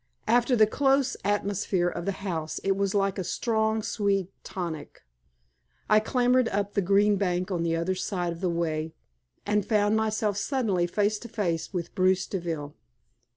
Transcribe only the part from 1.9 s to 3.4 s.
the house it was like a